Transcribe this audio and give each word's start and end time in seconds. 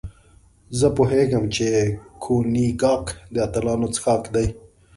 زه 0.79 0.87
پوهېږم 0.97 1.43
چې 1.55 1.67
کونیګاک 2.23 3.05
د 3.33 3.35
اتلانو 3.45 3.87
څښاک 3.95 4.23
دی. 4.35 4.47